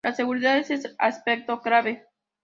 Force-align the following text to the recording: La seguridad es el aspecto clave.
La 0.03 0.15
seguridad 0.15 0.57
es 0.57 0.71
el 0.71 0.95
aspecto 0.97 1.61
clave. 1.61 2.07